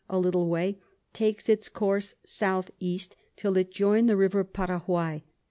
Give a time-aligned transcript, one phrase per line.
[0.09, 0.79] a little way,
[1.13, 2.99] takes its Course S E.
[3.35, 5.21] till it join the River Paraguay.